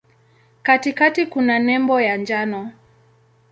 Katikati 0.63 1.25
kuna 1.25 1.59
nembo 1.59 2.01
ya 2.01 2.17
njano. 2.17 2.71